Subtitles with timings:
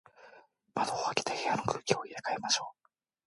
[0.73, 2.87] 窓を開けて、部屋の空気を入れ替えましょう。